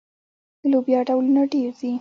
د 0.59 0.63
لوبیا 0.71 0.99
ډولونه 1.07 1.41
ډیر 1.53 1.71
دي. 1.79 1.89